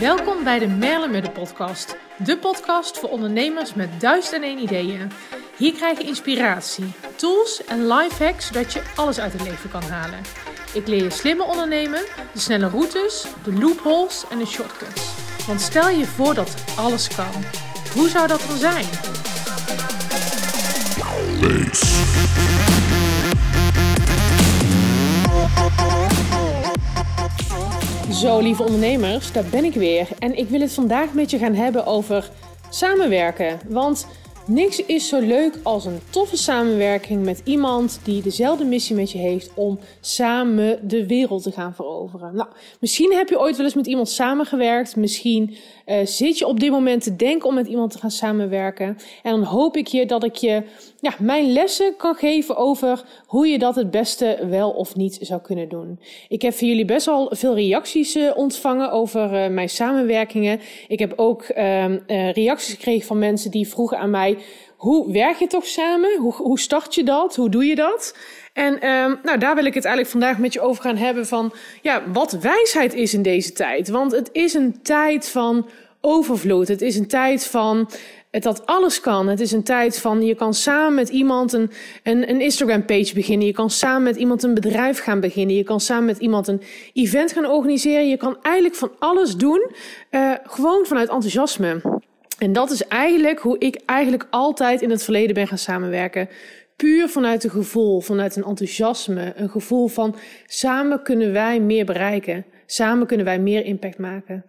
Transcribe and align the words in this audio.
Welkom 0.00 0.44
bij 0.44 0.58
de 0.58 0.66
Merle 0.66 1.30
podcast. 1.30 1.96
De 2.16 2.38
podcast 2.38 2.98
voor 2.98 3.08
ondernemers 3.08 3.74
met 3.74 4.00
duizend 4.00 4.34
en 4.34 4.42
één 4.42 4.58
ideeën. 4.58 5.10
Hier 5.56 5.72
krijg 5.72 5.98
je 5.98 6.06
inspiratie, 6.06 6.92
tools 7.16 7.64
en 7.64 7.86
life 7.86 8.24
hacks 8.24 8.46
zodat 8.46 8.72
je 8.72 8.82
alles 8.96 9.20
uit 9.20 9.32
het 9.32 9.42
leven 9.42 9.70
kan 9.70 9.82
halen. 9.82 10.18
Ik 10.74 10.86
leer 10.86 11.02
je 11.02 11.10
slimmer 11.10 11.46
ondernemen, 11.46 12.00
de 12.32 12.38
snelle 12.38 12.68
routes, 12.68 13.26
de 13.44 13.52
loopholes 13.52 14.24
en 14.30 14.38
de 14.38 14.46
shortcuts. 14.46 15.14
Want 15.46 15.60
stel 15.60 15.88
je 15.88 16.06
voor 16.06 16.34
dat 16.34 16.54
alles 16.76 17.08
kan. 17.08 17.44
Hoe 17.94 18.08
zou 18.08 18.26
dat 18.26 18.42
dan 18.48 18.56
zijn? 18.56 18.86
Zo, 28.18 28.38
lieve 28.38 28.62
ondernemers, 28.62 29.32
daar 29.32 29.44
ben 29.50 29.64
ik 29.64 29.74
weer. 29.74 30.08
En 30.18 30.38
ik 30.38 30.48
wil 30.48 30.60
het 30.60 30.72
vandaag 30.72 31.12
met 31.14 31.30
je 31.30 31.38
gaan 31.38 31.54
hebben 31.54 31.86
over 31.86 32.30
samenwerken. 32.70 33.60
Want 33.68 34.06
niks 34.46 34.84
is 34.84 35.08
zo 35.08 35.20
leuk 35.20 35.58
als 35.62 35.84
een 35.84 36.00
toffe 36.10 36.36
samenwerking 36.36 37.24
met 37.24 37.40
iemand 37.44 38.00
die 38.02 38.22
dezelfde 38.22 38.64
missie 38.64 38.96
met 38.96 39.10
je 39.10 39.18
heeft 39.18 39.50
om 39.54 39.78
samen 40.00 40.88
de 40.88 41.06
wereld 41.06 41.42
te 41.42 41.50
gaan 41.50 41.74
veroveren. 41.74 42.34
Nou, 42.34 42.48
misschien 42.80 43.12
heb 43.12 43.28
je 43.28 43.40
ooit 43.40 43.56
wel 43.56 43.66
eens 43.66 43.74
met 43.74 43.86
iemand 43.86 44.08
samengewerkt. 44.08 44.96
Misschien 44.96 45.56
uh, 45.88 45.96
zit 46.04 46.38
je 46.38 46.46
op 46.46 46.60
dit 46.60 46.70
moment 46.70 47.02
te 47.02 47.16
denken 47.16 47.48
om 47.48 47.54
met 47.54 47.66
iemand 47.66 47.90
te 47.90 47.98
gaan 47.98 48.10
samenwerken. 48.10 48.98
En 49.22 49.30
dan 49.30 49.42
hoop 49.42 49.76
ik 49.76 49.86
je 49.86 50.06
dat 50.06 50.24
ik 50.24 50.36
je 50.36 50.62
ja, 51.00 51.14
mijn 51.18 51.52
lessen 51.52 51.96
kan 51.96 52.14
geven 52.14 52.56
over 52.56 53.04
hoe 53.26 53.48
je 53.48 53.58
dat 53.58 53.74
het 53.74 53.90
beste 53.90 54.38
wel 54.48 54.70
of 54.70 54.96
niet 54.96 55.18
zou 55.20 55.40
kunnen 55.40 55.68
doen. 55.68 56.00
Ik 56.28 56.42
heb 56.42 56.54
van 56.54 56.68
jullie 56.68 56.84
best 56.84 57.06
wel 57.06 57.30
veel 57.34 57.54
reacties 57.54 58.16
uh, 58.16 58.36
ontvangen 58.36 58.90
over 58.90 59.44
uh, 59.44 59.50
mijn 59.50 59.68
samenwerkingen. 59.68 60.60
Ik 60.88 60.98
heb 60.98 61.12
ook 61.16 61.42
ehm, 61.42 61.98
reacties 62.32 62.74
gekregen 62.74 63.06
van 63.06 63.18
mensen 63.18 63.50
die 63.50 63.68
vroegen 63.68 63.98
aan 63.98 64.10
mij: 64.10 64.38
hoe 64.76 65.12
werk 65.12 65.38
je 65.38 65.46
toch 65.46 65.66
samen? 65.66 66.18
Hoe, 66.18 66.34
hoe 66.34 66.58
start 66.58 66.94
je 66.94 67.04
dat? 67.04 67.36
Hoe 67.36 67.48
doe 67.48 67.64
je 67.64 67.74
dat? 67.74 68.16
En 68.58 68.88
um, 68.88 69.18
nou, 69.22 69.38
daar 69.38 69.54
wil 69.54 69.64
ik 69.64 69.74
het 69.74 69.84
eigenlijk 69.84 70.12
vandaag 70.12 70.38
met 70.38 70.52
je 70.52 70.60
over 70.60 70.82
gaan 70.82 70.96
hebben 70.96 71.26
van 71.26 71.52
ja, 71.82 72.02
wat 72.12 72.32
wijsheid 72.32 72.94
is 72.94 73.14
in 73.14 73.22
deze 73.22 73.52
tijd. 73.52 73.88
Want 73.88 74.12
het 74.12 74.28
is 74.32 74.54
een 74.54 74.82
tijd 74.82 75.28
van 75.28 75.68
overvloed. 76.00 76.68
Het 76.68 76.82
is 76.82 76.96
een 76.96 77.06
tijd 77.06 77.46
van 77.46 77.90
dat 78.30 78.66
alles 78.66 79.00
kan. 79.00 79.28
Het 79.28 79.40
is 79.40 79.52
een 79.52 79.62
tijd 79.62 79.98
van 79.98 80.22
je 80.22 80.34
kan 80.34 80.54
samen 80.54 80.94
met 80.94 81.08
iemand 81.08 81.52
een, 81.52 81.70
een, 82.02 82.30
een 82.30 82.40
Instagram 82.40 82.84
page 82.84 83.14
beginnen. 83.14 83.46
Je 83.46 83.52
kan 83.52 83.70
samen 83.70 84.02
met 84.02 84.16
iemand 84.16 84.42
een 84.42 84.54
bedrijf 84.54 85.00
gaan 85.00 85.20
beginnen. 85.20 85.56
Je 85.56 85.64
kan 85.64 85.80
samen 85.80 86.04
met 86.04 86.18
iemand 86.18 86.48
een 86.48 86.62
event 86.92 87.32
gaan 87.32 87.46
organiseren. 87.46 88.08
Je 88.08 88.16
kan 88.16 88.36
eigenlijk 88.42 88.74
van 88.74 88.90
alles 88.98 89.36
doen, 89.36 89.70
uh, 90.10 90.32
gewoon 90.42 90.86
vanuit 90.86 91.08
enthousiasme. 91.08 92.00
En 92.38 92.52
dat 92.52 92.70
is 92.70 92.86
eigenlijk 92.86 93.38
hoe 93.38 93.58
ik 93.58 93.80
eigenlijk 93.86 94.26
altijd 94.30 94.82
in 94.82 94.90
het 94.90 95.02
verleden 95.02 95.34
ben 95.34 95.46
gaan 95.46 95.58
samenwerken. 95.58 96.28
Puur 96.78 97.08
vanuit 97.08 97.44
een 97.44 97.50
gevoel, 97.50 98.00
vanuit 98.00 98.36
een 98.36 98.44
enthousiasme. 98.44 99.32
Een 99.36 99.50
gevoel 99.50 99.88
van 99.88 100.16
samen 100.46 101.02
kunnen 101.02 101.32
wij 101.32 101.60
meer 101.60 101.84
bereiken. 101.84 102.44
Samen 102.70 103.06
kunnen 103.06 103.26
wij 103.26 103.38
meer 103.38 103.64
impact 103.64 103.98
maken. 103.98 104.44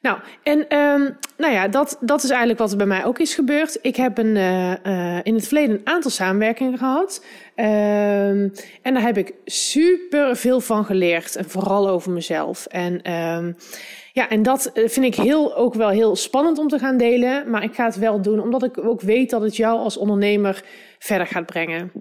Nou, 0.00 0.18
en 0.42 0.58
um, 0.58 1.16
nou 1.36 1.52
ja, 1.52 1.68
dat, 1.68 1.98
dat 2.00 2.22
is 2.22 2.30
eigenlijk 2.30 2.58
wat 2.58 2.70
er 2.70 2.76
bij 2.76 2.86
mij 2.86 3.04
ook 3.04 3.18
is 3.18 3.34
gebeurd. 3.34 3.78
Ik 3.82 3.96
heb 3.96 4.18
een, 4.18 4.36
uh, 4.36 4.72
uh, 4.84 5.18
in 5.22 5.34
het 5.34 5.46
verleden 5.46 5.74
een 5.74 5.86
aantal 5.86 6.10
samenwerkingen 6.10 6.78
gehad. 6.78 7.24
Um, 7.56 8.52
en 8.82 8.94
daar 8.94 9.02
heb 9.02 9.18
ik 9.18 9.34
super 9.44 10.36
veel 10.36 10.60
van 10.60 10.84
geleerd. 10.84 11.36
En 11.36 11.50
vooral 11.50 11.88
over 11.88 12.10
mezelf. 12.10 12.66
En 12.66 13.12
um, 13.12 13.56
ja, 14.12 14.28
en 14.28 14.42
dat 14.42 14.66
eh, 14.66 14.88
vind 14.88 15.06
ik 15.06 15.14
heel, 15.14 15.56
ook 15.56 15.74
wel 15.74 15.88
heel 15.88 16.16
spannend 16.16 16.58
om 16.58 16.68
te 16.68 16.78
gaan 16.78 16.96
delen. 16.96 17.50
Maar 17.50 17.62
ik 17.62 17.74
ga 17.74 17.84
het 17.84 17.96
wel 17.98 18.22
doen, 18.22 18.40
omdat 18.40 18.62
ik 18.62 18.84
ook 18.84 19.00
weet 19.00 19.30
dat 19.30 19.42
het 19.42 19.56
jou 19.56 19.78
als 19.78 19.96
ondernemer 19.96 20.62
verder 20.98 21.26
gaat 21.26 21.46
brengen. 21.46 21.92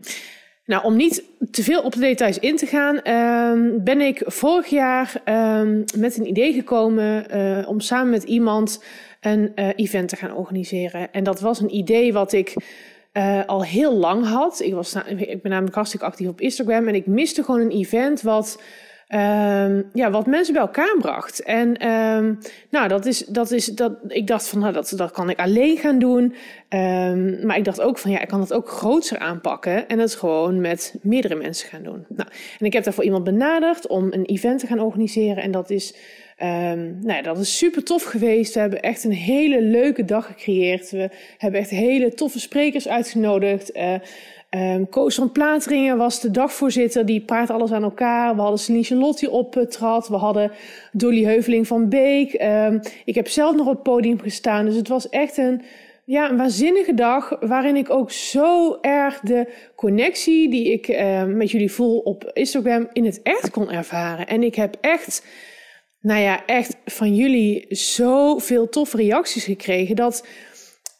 Nou, 0.65 0.83
om 0.83 0.95
niet 0.95 1.23
te 1.51 1.63
veel 1.63 1.81
op 1.81 1.93
de 1.93 1.99
details 1.99 2.39
in 2.39 2.55
te 2.55 2.65
gaan, 2.65 3.13
um, 3.13 3.83
ben 3.83 4.01
ik 4.01 4.21
vorig 4.25 4.67
jaar 4.67 5.21
um, 5.59 5.83
met 5.97 6.17
een 6.17 6.27
idee 6.27 6.53
gekomen 6.53 7.35
uh, 7.35 7.69
om 7.69 7.79
samen 7.79 8.09
met 8.09 8.23
iemand 8.23 8.83
een 9.21 9.51
uh, 9.55 9.69
event 9.75 10.09
te 10.09 10.15
gaan 10.15 10.35
organiseren. 10.35 11.11
En 11.11 11.23
dat 11.23 11.39
was 11.39 11.61
een 11.61 11.75
idee 11.75 12.13
wat 12.13 12.33
ik 12.33 12.55
uh, 13.13 13.45
al 13.45 13.63
heel 13.63 13.93
lang 13.93 14.25
had. 14.25 14.59
Ik, 14.59 14.73
was, 14.73 14.95
ik 15.17 15.41
ben 15.41 15.51
namelijk 15.51 15.75
hartstikke 15.75 16.05
actief 16.05 16.27
op 16.27 16.41
Instagram 16.41 16.87
en 16.87 16.95
ik 16.95 17.05
miste 17.05 17.43
gewoon 17.43 17.61
een 17.61 17.71
event 17.71 18.21
wat 18.21 18.61
Um, 19.15 19.89
ja, 19.93 20.11
wat 20.11 20.25
mensen 20.25 20.53
bij 20.53 20.61
elkaar 20.61 20.97
bracht. 20.99 21.41
En 21.41 21.87
um, 21.87 22.39
nou, 22.69 22.87
dat 22.87 23.05
is, 23.05 23.19
dat 23.19 23.51
is, 23.51 23.65
dat, 23.65 23.93
ik 24.07 24.27
dacht 24.27 24.47
van, 24.47 24.59
nou, 24.59 24.73
dat, 24.73 24.93
dat 24.95 25.11
kan 25.11 25.29
ik 25.29 25.39
alleen 25.39 25.77
gaan 25.77 25.99
doen. 25.99 26.35
Um, 26.69 27.45
maar 27.45 27.57
ik 27.57 27.63
dacht 27.63 27.81
ook 27.81 27.97
van, 27.97 28.11
ja, 28.11 28.21
ik 28.21 28.27
kan 28.27 28.39
dat 28.39 28.53
ook 28.53 28.69
groter 28.69 29.17
aanpakken. 29.17 29.87
En 29.87 29.97
dat 29.97 30.07
is 30.07 30.15
gewoon 30.15 30.61
met 30.61 30.95
meerdere 31.01 31.35
mensen 31.35 31.69
gaan 31.69 31.83
doen. 31.83 32.05
Nou, 32.07 32.29
en 32.59 32.65
ik 32.65 32.73
heb 32.73 32.83
daarvoor 32.83 33.03
iemand 33.03 33.23
benaderd 33.23 33.87
om 33.87 34.07
een 34.11 34.25
event 34.25 34.59
te 34.59 34.67
gaan 34.67 34.79
organiseren. 34.79 35.43
En 35.43 35.51
dat 35.51 35.69
is, 35.69 35.95
nou 36.37 37.13
ja, 37.13 37.21
dat 37.21 37.37
is 37.37 37.57
super 37.57 37.83
tof 37.83 38.03
geweest. 38.03 38.53
We 38.53 38.59
hebben 38.59 38.81
echt 38.81 39.03
een 39.03 39.11
hele 39.11 39.61
leuke 39.61 40.05
dag 40.05 40.25
gecreëerd. 40.25 40.91
We 40.91 41.09
hebben 41.37 41.59
echt 41.59 41.69
hele 41.69 42.13
toffe 42.13 42.39
sprekers 42.39 42.87
uitgenodigd. 42.87 43.75
Uh, 43.75 43.95
Um, 44.55 44.89
Koos 44.89 45.15
van 45.15 45.31
Plateringen 45.31 45.97
was 45.97 46.21
de 46.21 46.31
dagvoorzitter, 46.31 47.05
die 47.05 47.21
paart 47.21 47.49
alles 47.49 47.71
aan 47.71 47.83
elkaar. 47.83 48.35
We 48.35 48.41
hadden 48.41 48.59
Celine 48.59 48.83
Charlotte 48.83 49.29
optrad. 49.29 50.07
We 50.07 50.15
hadden 50.15 50.51
Dolly 50.91 51.23
Heuveling 51.23 51.67
van 51.67 51.89
Beek. 51.89 52.41
Um, 52.41 52.81
ik 53.05 53.15
heb 53.15 53.27
zelf 53.27 53.55
nog 53.55 53.67
op 53.67 53.73
het 53.73 53.83
podium 53.83 54.19
gestaan. 54.19 54.65
Dus 54.65 54.75
het 54.75 54.87
was 54.87 55.09
echt 55.09 55.37
een, 55.37 55.61
ja, 56.05 56.29
een 56.29 56.37
waanzinnige 56.37 56.93
dag. 56.93 57.37
Waarin 57.39 57.75
ik 57.75 57.89
ook 57.89 58.11
zo 58.11 58.77
erg 58.81 59.19
de 59.19 59.47
connectie 59.75 60.49
die 60.49 60.71
ik 60.71 60.87
uh, 60.87 61.23
met 61.23 61.51
jullie 61.51 61.71
voel 61.71 61.97
op 61.99 62.31
Instagram 62.33 62.87
in 62.91 63.05
het 63.05 63.21
echt 63.21 63.51
kon 63.51 63.71
ervaren. 63.71 64.27
En 64.27 64.43
ik 64.43 64.55
heb 64.55 64.77
echt, 64.81 65.25
nou 65.99 66.21
ja, 66.21 66.45
echt 66.45 66.77
van 66.85 67.15
jullie 67.15 67.65
zoveel 67.69 68.69
toffe 68.69 68.97
reacties 68.97 69.43
gekregen. 69.43 69.95
Dat 69.95 70.27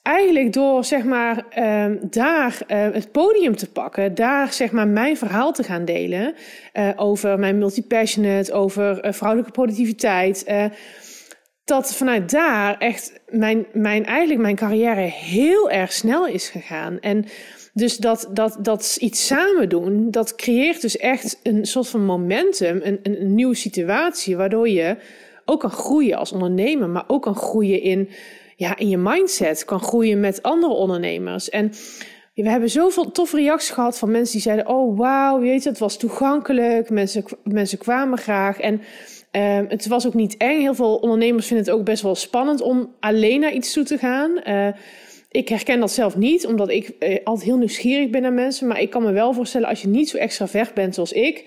eigenlijk 0.04 0.54
door 0.54 0.84
zeg 0.84 1.04
maar 1.04 1.46
uh, 1.58 1.86
daar 2.02 2.58
uh, 2.68 2.78
het 2.94 3.12
podium 3.12 3.56
te 3.56 3.72
pakken, 3.72 4.16
daar 4.16 4.54
zeg 4.54 4.72
maar 4.72 4.88
mijn 4.88 5.18
verhaal 5.18 5.54
te 5.54 5.64
gaan 5.64 5.86
delen 5.86 6.34
uh, 6.74 6.90
over 6.96 7.40
mijn 7.40 7.58
multipassionate, 7.58 8.54
over 8.54 9.14
vrouwelijke 9.14 9.52
productiviteit. 9.52 10.52
dat 11.66 11.96
vanuit 11.96 12.32
daar 12.32 12.78
echt 12.78 13.20
mijn, 13.30 13.66
mijn, 13.74 14.06
eigenlijk 14.06 14.42
mijn 14.42 14.56
carrière 14.56 15.02
heel 15.02 15.70
erg 15.72 15.94
snel 15.94 16.28
is 16.28 16.50
gegaan. 16.50 17.00
En 17.00 17.26
dus 17.74 17.98
dat, 17.98 18.30
dat, 18.34 18.58
dat 18.62 18.98
iets 19.00 19.26
samen 19.26 19.70
doen, 19.70 20.12
dat 20.12 20.36
creëert 20.36 20.82
dus 20.82 20.98
echt 20.98 21.40
een 21.44 21.66
soort 21.66 21.88
van 21.88 22.06
momentum, 22.06 22.80
een, 22.84 23.00
een, 23.04 23.22
een 23.22 23.36
nieuwe 23.36 23.56
situatie, 23.56 24.38
waardoor 24.38 24.70
je 24.70 24.98
ook 25.46 25.60
kan 25.60 25.70
groeien 25.70 26.18
als 26.18 26.32
ondernemer, 26.32 26.90
maar 26.90 27.04
ook 27.08 27.22
kan 27.22 27.36
groeien 27.36 27.82
in 27.82 28.10
ja, 28.64 28.78
in 28.78 28.90
je 28.90 28.98
mindset 28.98 29.66
kan 29.66 29.80
groeien 29.80 30.20
met 30.20 30.44
andere 30.44 30.74
ondernemers. 30.74 31.50
En 31.50 31.72
we 32.34 32.50
hebben 32.50 32.70
zoveel 32.70 33.12
toffe 33.12 33.36
reacties 33.36 33.70
gehad 33.70 33.98
van 34.00 34.12
mensen 34.12 34.32
die 34.32 34.42
zeiden: 34.42 34.68
Oh, 34.68 34.98
wauw, 34.98 35.40
weet 35.40 35.64
het 35.64 35.80
was 35.80 35.98
toegankelijk. 35.98 36.90
Mensen, 36.90 37.24
mensen 37.44 37.78
kwamen 37.78 38.18
graag. 38.18 38.60
En 38.60 38.82
uh, 39.32 39.70
het 39.70 39.88
was 39.88 40.08
ook 40.08 40.14
niet 40.14 40.38
eng. 40.38 40.60
Heel 40.60 40.76
veel 40.76 40.96
ondernemers 40.96 41.48
vinden 41.48 41.66
het 41.66 41.76
ook 41.76 41.86
best 41.86 42.04
wel 42.04 42.16
spannend 42.16 42.62
om 42.62 42.96
alleen 43.00 43.40
naar 43.40 43.54
iets 43.54 43.74
toe 43.74 43.84
te 43.84 43.98
gaan. 43.98 44.42
Uh, 44.48 44.68
ik 45.30 45.50
herken 45.50 45.80
dat 45.80 45.92
zelf 45.92 46.16
niet, 46.16 46.46
omdat 46.46 46.70
ik 46.70 46.96
uh, 47.00 47.18
altijd 47.24 47.48
heel 47.48 47.58
nieuwsgierig 47.58 48.10
ben 48.10 48.22
naar 48.22 48.34
mensen. 48.34 48.68
Maar 48.68 48.82
ik 48.82 48.90
kan 48.90 49.04
me 49.04 49.12
wel 49.12 49.34
voorstellen, 49.34 49.68
als 49.68 49.82
je 49.82 49.88
niet 49.88 50.10
zo 50.10 50.18
extra 50.18 50.48
ver 50.48 50.72
bent 50.74 50.94
zoals 50.94 51.12
ik, 51.12 51.46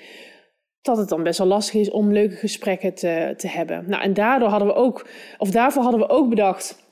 dat 0.83 0.97
het 0.97 1.09
dan 1.09 1.23
best 1.23 1.39
wel 1.39 1.47
lastig 1.47 1.81
is 1.81 1.91
om 1.91 2.13
leuke 2.13 2.37
gesprekken 2.37 2.95
te, 2.95 3.35
te 3.37 3.49
hebben. 3.49 3.85
Nou, 3.87 4.03
en 4.03 4.15
daardoor 4.15 4.49
hadden 4.49 4.69
we 4.69 4.75
ook, 4.75 5.07
of 5.39 5.51
daarvoor 5.51 5.83
hadden 5.83 6.01
we 6.01 6.09
ook 6.09 6.29
bedacht 6.29 6.86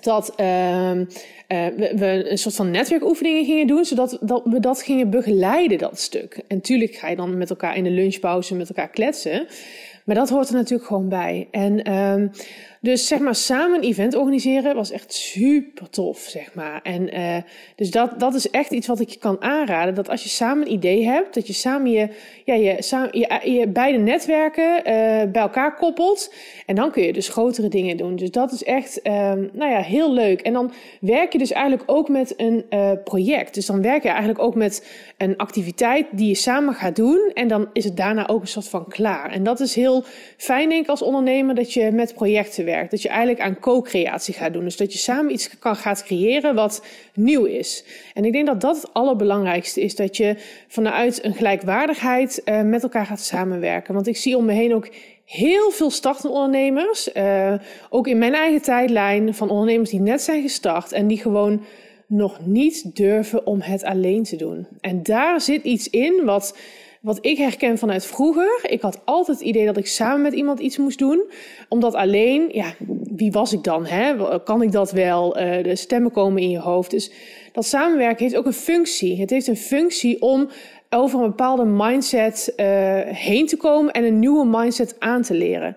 dat 0.00 0.34
uh, 0.40 0.90
uh, 0.90 1.06
we, 1.48 1.92
we, 1.96 2.30
een 2.30 2.38
soort 2.38 2.54
van 2.54 2.70
netwerkoefeningen 2.70 3.44
gingen 3.44 3.66
doen, 3.66 3.84
zodat 3.84 4.18
dat 4.20 4.42
we 4.44 4.60
dat 4.60 4.82
gingen 4.82 5.10
begeleiden, 5.10 5.78
dat 5.78 6.00
stuk. 6.00 6.42
En 6.48 6.60
tuurlijk 6.60 6.94
ga 6.94 7.08
je 7.08 7.16
dan 7.16 7.38
met 7.38 7.50
elkaar 7.50 7.76
in 7.76 7.84
de 7.84 7.90
lunchpauze 7.90 8.54
met 8.54 8.68
elkaar 8.68 8.90
kletsen. 8.90 9.46
Maar 10.04 10.16
dat 10.16 10.28
hoort 10.28 10.48
er 10.48 10.54
natuurlijk 10.54 10.88
gewoon 10.88 11.08
bij. 11.08 11.48
En 11.50 11.92
um, 11.92 12.30
dus 12.86 13.06
zeg 13.06 13.18
maar 13.18 13.34
samen 13.34 13.78
een 13.78 13.88
event 13.88 14.14
organiseren 14.14 14.74
was 14.74 14.90
echt 14.90 15.12
super 15.12 15.90
tof, 15.90 16.18
zeg 16.18 16.54
maar. 16.54 16.80
En 16.82 17.14
uh, 17.18 17.36
dus 17.74 17.90
dat, 17.90 18.20
dat 18.20 18.34
is 18.34 18.50
echt 18.50 18.70
iets 18.70 18.86
wat 18.86 19.00
ik 19.00 19.08
je 19.08 19.18
kan 19.18 19.42
aanraden. 19.42 19.94
Dat 19.94 20.08
als 20.08 20.22
je 20.22 20.28
samen 20.28 20.66
een 20.66 20.72
idee 20.72 21.04
hebt, 21.04 21.34
dat 21.34 21.46
je 21.46 21.52
samen 21.52 21.90
je, 21.90 22.08
ja, 22.44 22.54
je, 22.54 22.76
samen, 22.78 23.18
je, 23.18 23.68
beide 23.68 23.98
netwerken 23.98 24.76
uh, 24.76 24.82
bij 25.32 25.42
elkaar 25.42 25.76
koppelt. 25.76 26.34
En 26.66 26.74
dan 26.74 26.90
kun 26.90 27.02
je 27.02 27.12
dus 27.12 27.28
grotere 27.28 27.68
dingen 27.68 27.96
doen. 27.96 28.16
Dus 28.16 28.30
dat 28.30 28.52
is 28.52 28.64
echt, 28.64 29.00
um, 29.06 29.50
nou 29.52 29.70
ja, 29.70 29.80
heel 29.80 30.12
leuk. 30.12 30.40
En 30.40 30.52
dan 30.52 30.72
werk 31.00 31.32
je 31.32 31.38
dus 31.38 31.52
eigenlijk 31.52 31.90
ook 31.90 32.08
met 32.08 32.34
een 32.36 32.64
uh, 32.70 32.90
project. 33.04 33.54
Dus 33.54 33.66
dan 33.66 33.82
werk 33.82 34.02
je 34.02 34.08
eigenlijk 34.08 34.38
ook 34.38 34.54
met 34.54 34.86
een 35.16 35.36
activiteit 35.36 36.06
die 36.10 36.28
je 36.28 36.34
samen 36.34 36.74
gaat 36.74 36.96
doen. 36.96 37.30
En 37.34 37.48
dan 37.48 37.68
is 37.72 37.84
het 37.84 37.96
daarna 37.96 38.28
ook 38.28 38.40
een 38.40 38.48
soort 38.48 38.68
van 38.68 38.88
klaar. 38.88 39.30
En 39.30 39.42
dat 39.42 39.60
is 39.60 39.74
heel 39.74 40.04
fijn, 40.36 40.68
denk 40.68 40.82
ik, 40.82 40.90
als 40.90 41.02
ondernemer, 41.02 41.54
dat 41.54 41.72
je 41.72 41.90
met 41.92 42.14
projecten 42.14 42.64
werkt 42.64 42.74
Dat 42.84 43.02
je 43.02 43.08
eigenlijk 43.08 43.40
aan 43.40 43.58
co-creatie 43.58 44.34
gaat 44.34 44.52
doen. 44.52 44.64
Dus 44.64 44.76
dat 44.76 44.92
je 44.92 44.98
samen 44.98 45.32
iets 45.32 45.58
kan 45.58 45.76
gaat 45.76 46.04
creëren 46.04 46.54
wat 46.54 46.84
nieuw 47.14 47.44
is. 47.44 47.84
En 48.14 48.24
ik 48.24 48.32
denk 48.32 48.46
dat 48.46 48.60
dat 48.60 48.76
het 48.76 48.92
allerbelangrijkste 48.92 49.80
is. 49.80 49.94
Dat 49.94 50.16
je 50.16 50.36
vanuit 50.68 51.24
een 51.24 51.34
gelijkwaardigheid 51.34 52.42
uh, 52.44 52.62
met 52.62 52.82
elkaar 52.82 53.06
gaat 53.06 53.20
samenwerken. 53.20 53.94
Want 53.94 54.06
ik 54.06 54.16
zie 54.16 54.36
om 54.36 54.44
me 54.44 54.52
heen 54.52 54.74
ook 54.74 54.88
heel 55.24 55.70
veel 55.70 55.90
startende 55.90 56.36
ondernemers. 56.36 57.14
Uh, 57.14 57.54
ook 57.90 58.06
in 58.06 58.18
mijn 58.18 58.34
eigen 58.34 58.62
tijdlijn 58.62 59.34
van 59.34 59.50
ondernemers 59.50 59.90
die 59.90 60.00
net 60.00 60.22
zijn 60.22 60.42
gestart. 60.42 60.92
En 60.92 61.06
die 61.06 61.18
gewoon 61.18 61.64
nog 62.06 62.46
niet 62.46 62.96
durven 62.96 63.46
om 63.46 63.60
het 63.60 63.84
alleen 63.84 64.22
te 64.22 64.36
doen. 64.36 64.66
En 64.80 65.02
daar 65.02 65.40
zit 65.40 65.64
iets 65.64 65.90
in 65.90 66.24
wat 66.24 66.56
wat 67.06 67.18
ik 67.20 67.38
herken 67.38 67.78
vanuit 67.78 68.06
vroeger. 68.06 68.58
Ik 68.62 68.80
had 68.80 69.00
altijd 69.04 69.38
het 69.38 69.46
idee 69.46 69.66
dat 69.66 69.76
ik 69.76 69.86
samen 69.86 70.22
met 70.22 70.32
iemand 70.32 70.60
iets 70.60 70.76
moest 70.76 70.98
doen. 70.98 71.30
Omdat 71.68 71.94
alleen, 71.94 72.48
ja, 72.52 72.74
wie 73.16 73.32
was 73.32 73.52
ik 73.52 73.62
dan? 73.62 73.86
Hè? 73.86 74.40
Kan 74.42 74.62
ik 74.62 74.72
dat 74.72 74.90
wel? 74.90 75.40
Uh, 75.40 75.62
de 75.62 75.76
stemmen 75.76 76.10
komen 76.10 76.42
in 76.42 76.50
je 76.50 76.58
hoofd. 76.58 76.90
Dus 76.90 77.10
dat 77.52 77.66
samenwerken 77.66 78.24
heeft 78.24 78.36
ook 78.36 78.46
een 78.46 78.52
functie. 78.52 79.20
Het 79.20 79.30
heeft 79.30 79.46
een 79.46 79.56
functie 79.56 80.22
om 80.22 80.48
over 80.90 81.20
een 81.20 81.26
bepaalde 81.26 81.64
mindset 81.64 82.52
uh, 82.56 82.66
heen 83.04 83.46
te 83.46 83.56
komen 83.56 83.92
en 83.92 84.04
een 84.04 84.18
nieuwe 84.18 84.46
mindset 84.46 84.96
aan 84.98 85.22
te 85.22 85.34
leren. 85.34 85.76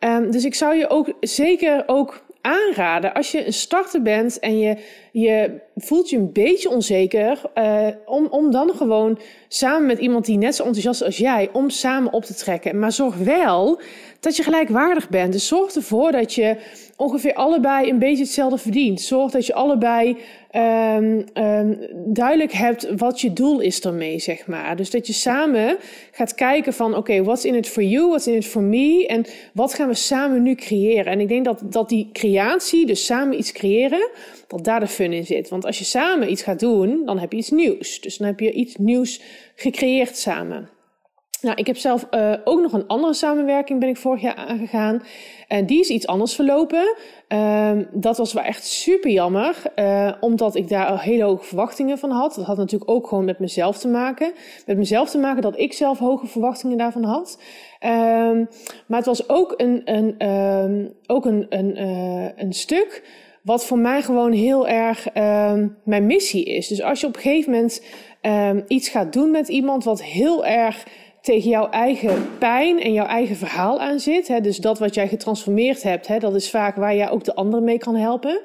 Um, 0.00 0.30
dus 0.30 0.44
ik 0.44 0.54
zou 0.54 0.74
je 0.74 0.88
ook 0.88 1.12
zeker 1.20 1.82
ook 1.86 2.25
aanraden 2.46 3.14
als 3.14 3.30
je 3.32 3.46
een 3.46 3.52
starter 3.52 4.02
bent 4.02 4.38
en 4.38 4.58
je, 4.58 4.76
je 5.12 5.60
voelt 5.76 6.10
je 6.10 6.16
een 6.16 6.32
beetje 6.32 6.70
onzeker, 6.70 7.40
uh, 7.54 7.88
om, 8.04 8.26
om 8.26 8.50
dan 8.50 8.70
gewoon 8.76 9.18
samen 9.48 9.86
met 9.86 9.98
iemand 9.98 10.24
die 10.24 10.38
net 10.38 10.54
zo 10.54 10.62
enthousiast 10.62 11.00
is 11.00 11.06
als 11.06 11.16
jij, 11.16 11.48
om 11.52 11.70
samen 11.70 12.12
op 12.12 12.24
te 12.24 12.34
trekken. 12.34 12.78
Maar 12.78 12.92
zorg 12.92 13.16
wel 13.16 13.80
dat 14.20 14.36
je 14.36 14.42
gelijkwaardig 14.42 15.08
bent. 15.08 15.32
Dus 15.32 15.46
zorg 15.46 15.74
ervoor 15.74 16.12
dat 16.12 16.34
je 16.34 16.56
ongeveer 16.96 17.34
allebei 17.34 17.90
een 17.90 17.98
beetje 17.98 18.24
hetzelfde 18.24 18.58
verdient. 18.58 19.00
Zorg 19.00 19.30
dat 19.32 19.46
je 19.46 19.54
allebei 19.54 20.16
um, 20.52 21.24
um, 21.34 21.78
duidelijk 22.06 22.52
hebt 22.52 22.88
wat 22.96 23.20
je 23.20 23.32
doel 23.32 23.60
is 23.60 23.80
ermee, 23.80 24.18
zeg 24.18 24.46
maar. 24.46 24.76
Dus 24.76 24.90
dat 24.90 25.06
je 25.06 25.12
samen 25.12 25.76
gaat 26.12 26.34
kijken 26.34 26.72
van, 26.72 26.90
oké, 26.90 26.98
okay, 26.98 27.22
what's 27.22 27.44
in 27.44 27.54
it 27.54 27.68
for 27.68 27.82
you, 27.82 28.08
what's 28.08 28.26
in 28.26 28.34
it 28.34 28.46
for 28.46 28.62
me, 28.62 29.06
en 29.06 29.24
wat 29.52 29.74
gaan 29.74 29.88
we 29.88 29.94
samen 29.94 30.42
nu 30.42 30.54
creëren? 30.54 31.12
En 31.12 31.20
ik 31.20 31.28
denk 31.28 31.44
dat, 31.44 31.62
dat 31.64 31.88
die 31.88 32.08
creatie, 32.12 32.86
dus 32.86 33.06
samen 33.06 33.38
iets 33.38 33.52
creëren, 33.52 34.10
dat 34.46 34.64
daar 34.64 34.80
de 34.80 34.86
fun 34.86 35.12
in 35.12 35.26
zit. 35.26 35.48
Want 35.48 35.64
als 35.64 35.78
je 35.78 35.84
samen 35.84 36.30
iets 36.30 36.42
gaat 36.42 36.60
doen, 36.60 37.02
dan 37.04 37.18
heb 37.18 37.32
je 37.32 37.38
iets 37.38 37.50
nieuws. 37.50 38.00
Dus 38.00 38.16
dan 38.16 38.26
heb 38.26 38.40
je 38.40 38.52
iets 38.52 38.76
nieuws 38.76 39.20
gecreëerd 39.54 40.16
samen. 40.16 40.75
Nou, 41.40 41.56
ik 41.56 41.66
heb 41.66 41.76
zelf 41.76 42.06
uh, 42.10 42.34
ook 42.44 42.60
nog 42.60 42.72
een 42.72 42.86
andere 42.86 43.14
samenwerking 43.14 43.80
ben 43.80 43.88
ik 43.88 43.96
vorig 43.96 44.20
jaar 44.20 44.34
aangegaan. 44.34 45.02
En 45.48 45.66
die 45.66 45.80
is 45.80 45.88
iets 45.88 46.06
anders 46.06 46.34
verlopen. 46.34 46.96
Uh, 47.28 47.70
dat 47.92 48.16
was 48.16 48.32
wel 48.32 48.42
echt 48.42 48.64
super 48.64 49.10
jammer, 49.10 49.62
uh, 49.76 50.12
omdat 50.20 50.54
ik 50.54 50.68
daar 50.68 50.86
al 50.86 50.98
hele 50.98 51.24
hoge 51.24 51.44
verwachtingen 51.44 51.98
van 51.98 52.10
had. 52.10 52.34
Dat 52.34 52.44
had 52.44 52.56
natuurlijk 52.56 52.90
ook 52.90 53.06
gewoon 53.06 53.24
met 53.24 53.38
mezelf 53.38 53.78
te 53.78 53.88
maken. 53.88 54.32
Met 54.66 54.76
mezelf 54.76 55.10
te 55.10 55.18
maken 55.18 55.42
dat 55.42 55.58
ik 55.58 55.72
zelf 55.72 55.98
hoge 55.98 56.26
verwachtingen 56.26 56.78
daarvan 56.78 57.04
had. 57.04 57.40
Ehm, 57.78 58.44
maar 58.86 58.98
het 58.98 59.06
was 59.06 59.28
ook 59.28 59.54
een, 59.56 59.80
een, 59.84 60.14
ehm, 60.18 60.86
ook 61.06 61.24
een, 61.24 61.46
een, 61.48 61.78
uh, 61.78 62.28
een 62.36 62.52
stuk 62.52 63.02
wat 63.42 63.64
voor 63.64 63.78
mij 63.78 64.02
gewoon 64.02 64.32
heel 64.32 64.68
erg 64.68 65.08
mijn 65.84 66.06
missie 66.06 66.44
is. 66.44 66.68
Dus 66.68 66.82
als 66.82 67.00
je 67.00 67.06
op 67.06 67.16
een 67.16 67.22
gegeven 67.22 67.52
moment 67.52 67.82
iets 68.68 68.88
gaat 68.88 69.12
doen 69.12 69.30
met 69.30 69.48
iemand 69.48 69.84
wat 69.84 70.02
heel 70.02 70.46
erg 70.46 70.84
tegen 71.26 71.50
jouw 71.50 71.68
eigen 71.70 72.38
pijn 72.38 72.80
en 72.80 72.92
jouw 72.92 73.06
eigen 73.06 73.36
verhaal 73.36 73.80
aan 73.80 74.00
zit. 74.00 74.28
Hè, 74.28 74.40
dus 74.40 74.56
dat 74.56 74.78
wat 74.78 74.94
jij 74.94 75.08
getransformeerd 75.08 75.82
hebt, 75.82 76.06
hè, 76.06 76.18
dat 76.18 76.34
is 76.34 76.50
vaak 76.50 76.76
waar 76.76 76.96
jij 76.96 77.10
ook 77.10 77.24
de 77.24 77.34
anderen 77.34 77.64
mee 77.64 77.78
kan 77.78 77.96
helpen. 77.96 78.40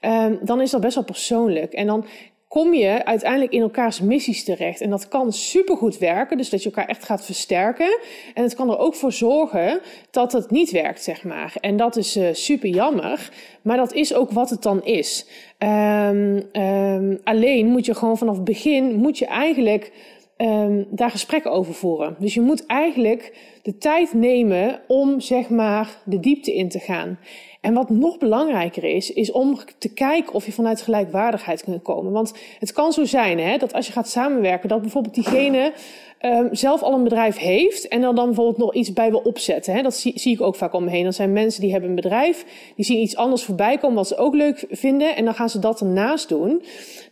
Um, 0.00 0.38
dan 0.42 0.60
is 0.60 0.70
dat 0.70 0.80
best 0.80 0.94
wel 0.94 1.04
persoonlijk. 1.04 1.72
En 1.72 1.86
dan 1.86 2.04
kom 2.48 2.74
je 2.74 3.04
uiteindelijk 3.04 3.52
in 3.52 3.60
elkaars 3.60 4.00
missies 4.00 4.44
terecht. 4.44 4.80
En 4.80 4.90
dat 4.90 5.08
kan 5.08 5.32
supergoed 5.32 5.98
werken, 5.98 6.36
dus 6.36 6.50
dat 6.50 6.62
je 6.62 6.68
elkaar 6.68 6.88
echt 6.88 7.04
gaat 7.04 7.24
versterken. 7.24 7.98
En 8.34 8.42
het 8.42 8.54
kan 8.54 8.70
er 8.70 8.78
ook 8.78 8.94
voor 8.94 9.12
zorgen 9.12 9.80
dat 10.10 10.32
het 10.32 10.50
niet 10.50 10.70
werkt, 10.70 11.02
zeg 11.02 11.24
maar. 11.24 11.52
En 11.60 11.76
dat 11.76 11.96
is 11.96 12.16
uh, 12.16 12.28
super 12.32 12.68
jammer, 12.68 13.30
maar 13.62 13.76
dat 13.76 13.92
is 13.92 14.14
ook 14.14 14.30
wat 14.30 14.50
het 14.50 14.62
dan 14.62 14.84
is. 14.84 15.26
Um, 15.58 16.42
um, 16.62 17.20
alleen 17.24 17.66
moet 17.66 17.86
je 17.86 17.94
gewoon 17.94 18.18
vanaf 18.18 18.34
het 18.34 18.44
begin, 18.44 18.94
moet 18.94 19.18
je 19.18 19.26
eigenlijk 19.26 19.92
um, 20.38 20.86
daar 20.90 21.10
gesprekken 21.10 21.52
over 21.52 21.74
voeren. 21.74 22.16
Dus 22.18 22.34
je 22.34 22.40
moet 22.40 22.66
eigenlijk 22.66 23.36
de 23.62 23.78
tijd 23.78 24.12
nemen 24.12 24.80
om 24.86 25.20
zeg 25.20 25.48
maar 25.48 25.96
de 26.04 26.20
diepte 26.20 26.54
in 26.54 26.68
te 26.68 26.78
gaan. 26.78 27.18
En 27.60 27.74
wat 27.74 27.90
nog 27.90 28.18
belangrijker 28.18 28.84
is, 28.84 29.12
is 29.12 29.32
om 29.32 29.58
te 29.78 29.92
kijken 29.92 30.34
of 30.34 30.46
je 30.46 30.52
vanuit 30.52 30.80
gelijkwaardigheid 30.80 31.64
kunt 31.64 31.82
komen. 31.82 32.12
Want 32.12 32.34
het 32.58 32.72
kan 32.72 32.92
zo 32.92 33.04
zijn 33.04 33.38
hè, 33.38 33.56
dat 33.56 33.72
als 33.72 33.86
je 33.86 33.92
gaat 33.92 34.08
samenwerken, 34.08 34.68
dat 34.68 34.80
bijvoorbeeld 34.80 35.14
diegene 35.14 35.72
um, 36.20 36.48
zelf 36.54 36.82
al 36.82 36.94
een 36.94 37.02
bedrijf 37.02 37.36
heeft 37.36 37.88
en 37.88 38.00
dan, 38.00 38.14
dan 38.14 38.26
bijvoorbeeld 38.26 38.58
nog 38.58 38.74
iets 38.74 38.92
bij 38.92 39.10
wil 39.10 39.20
opzetten. 39.24 39.74
Hè. 39.74 39.82
Dat 39.82 39.96
zie, 39.96 40.32
ik 40.32 40.40
ook 40.40 40.56
vaak 40.56 40.72
om 40.72 40.84
me 40.84 40.90
heen. 40.90 41.02
Dan 41.02 41.12
zijn 41.12 41.32
mensen 41.32 41.60
die 41.60 41.70
hebben 41.70 41.88
een 41.88 41.96
bedrijf, 41.96 42.44
die 42.76 42.84
zien 42.84 42.98
iets 42.98 43.16
anders 43.16 43.42
voorbij 43.42 43.78
komen 43.78 43.96
wat 43.96 44.08
ze 44.08 44.16
ook 44.16 44.34
leuk 44.34 44.64
vinden 44.70 45.16
en 45.16 45.24
dan 45.24 45.34
gaan 45.34 45.50
ze 45.50 45.58
dat 45.58 45.80
ernaast 45.80 46.28
doen. 46.28 46.62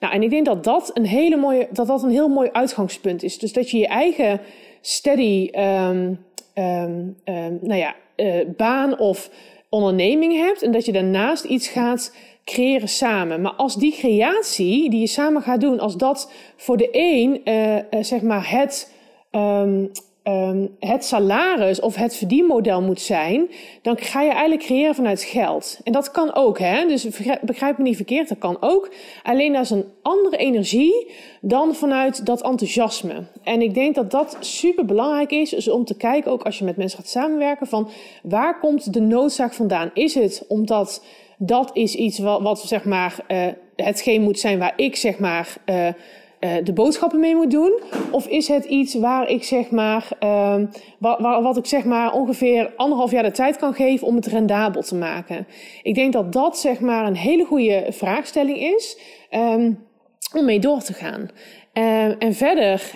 Nou, 0.00 0.14
en 0.14 0.22
ik 0.22 0.31
denk 0.31 0.46
dat 0.46 0.64
dat 0.64 0.90
een 0.94 1.06
hele 1.06 1.37
mooie, 1.37 1.69
dat 1.70 1.87
dat 1.87 2.02
een 2.02 2.10
heel 2.10 2.28
mooi 2.28 2.48
uitgangspunt 2.52 3.22
is. 3.22 3.38
Dus 3.38 3.52
dat 3.52 3.70
je 3.70 3.78
je 3.78 3.87
eigen 3.87 4.40
steady, 4.81 5.50
um, 5.58 6.25
um, 6.54 7.16
nou 7.60 7.75
ja, 7.75 7.94
uh, 8.16 8.34
baan 8.56 8.98
of 8.98 9.31
onderneming 9.69 10.37
hebt 10.37 10.63
en 10.63 10.73
dat 10.73 10.85
je 10.85 10.93
daarnaast 10.93 11.45
iets 11.45 11.69
gaat 11.69 12.15
creëren 12.45 12.89
samen. 12.89 13.41
Maar 13.41 13.53
als 13.53 13.77
die 13.77 13.93
creatie 13.93 14.91
die 14.91 15.01
je 15.01 15.07
samen 15.07 15.43
gaat 15.43 15.61
doen, 15.61 15.81
als 15.81 15.97
dat 15.97 16.33
voor 16.57 16.77
de 16.77 16.89
een, 16.93 17.41
uh, 17.45 17.75
uh, 17.75 17.83
zeg 18.01 18.23
maar, 18.23 18.51
het 18.51 18.95
um, 19.31 19.91
um, 20.28 20.76
het 20.81 21.05
salaris 21.05 21.81
of 21.81 21.94
het 21.94 22.17
verdienmodel 22.17 22.82
moet 22.82 23.00
zijn, 23.00 23.50
dan 23.82 23.99
ga 23.99 24.23
je 24.23 24.31
eigenlijk 24.31 24.62
creëren 24.62 24.94
vanuit 24.94 25.23
geld. 25.23 25.81
En 25.84 25.93
dat 25.93 26.11
kan 26.11 26.34
ook, 26.34 26.58
hè? 26.58 26.87
Dus 26.87 27.08
begrijp 27.43 27.78
me 27.78 27.84
niet 27.84 27.96
verkeerd, 27.96 28.28
dat 28.28 28.38
kan 28.38 28.56
ook. 28.61 28.90
Alleen 29.23 29.52
dat 29.52 29.62
is 29.62 29.70
een 29.70 29.84
andere 30.02 30.37
energie 30.37 31.11
dan 31.40 31.75
vanuit 31.75 32.26
dat 32.26 32.43
enthousiasme. 32.43 33.25
En 33.43 33.62
ik 33.62 33.75
denk 33.75 33.94
dat 33.94 34.11
dat 34.11 34.37
super 34.40 34.84
belangrijk 34.84 35.31
is, 35.31 35.50
dus 35.50 35.69
om 35.69 35.84
te 35.84 35.96
kijken, 35.96 36.31
ook 36.31 36.43
als 36.43 36.58
je 36.58 36.64
met 36.64 36.76
mensen 36.76 36.99
gaat 36.99 37.08
samenwerken, 37.08 37.67
van 37.67 37.89
waar 38.22 38.58
komt 38.58 38.93
de 38.93 39.01
noodzaak 39.01 39.53
vandaan? 39.53 39.91
Is 39.94 40.15
het 40.15 40.44
omdat 40.48 41.05
dat 41.39 41.70
is 41.72 41.94
iets 41.94 42.19
wat, 42.19 42.60
zeg 42.60 42.84
maar, 42.84 43.17
uh, 43.29 43.46
hetgeen 43.77 44.22
moet 44.22 44.39
zijn 44.39 44.58
waar 44.58 44.72
ik 44.77 44.96
zeg 44.96 45.19
maar. 45.19 45.56
Uh, 45.67 45.89
de 46.38 46.72
boodschappen 46.72 47.20
mee 47.20 47.34
moet 47.34 47.50
doen? 47.50 47.81
Of 48.10 48.26
is 48.26 48.48
het 48.48 48.64
iets 48.64 48.94
waar 48.94 49.28
ik 49.28 49.44
zeg 49.44 49.70
maar, 49.70 50.08
uh, 50.20 50.56
wat, 50.98 51.19
wat 51.20 51.56
ik 51.56 51.66
zeg 51.66 51.84
maar 51.84 52.12
ongeveer 52.12 52.72
anderhalf 52.76 53.10
jaar 53.10 53.22
de 53.22 53.31
tijd 53.31 53.56
kan 53.56 53.74
geven 53.74 54.06
om 54.06 54.16
het 54.16 54.26
rendabel 54.26 54.82
te 54.82 54.94
maken? 54.94 55.46
Ik 55.82 55.94
denk 55.94 56.12
dat 56.12 56.32
dat 56.32 56.58
zeg 56.58 56.81
maar 56.81 57.06
een 57.06 57.16
hele 57.16 57.44
goede 57.44 57.86
vraagstelling 57.90 58.58
is 58.58 58.98
um, 59.31 59.84
om 60.34 60.44
mee 60.44 60.60
door 60.60 60.81
te 60.81 60.93
gaan. 60.93 61.31
Uh, 61.74 62.22
en 62.22 62.34
verder 62.34 62.93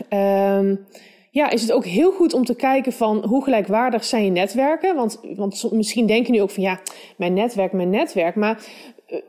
ja, 1.30 1.50
is 1.50 1.62
het 1.62 1.72
ook 1.72 1.84
heel 1.84 2.12
goed 2.12 2.34
om 2.34 2.44
te 2.44 2.54
kijken 2.54 2.92
van 2.92 3.24
hoe 3.24 3.44
gelijkwaardig 3.44 4.04
zijn 4.04 4.24
je 4.24 4.30
netwerken. 4.30 4.96
Want, 4.96 5.20
want 5.36 5.68
misschien 5.70 6.06
denk 6.06 6.26
je 6.26 6.32
nu 6.32 6.42
ook 6.42 6.50
van 6.50 6.62
ja, 6.62 6.80
mijn 7.16 7.34
netwerk, 7.34 7.72
mijn 7.72 7.90
netwerk. 7.90 8.34
Maar 8.34 8.62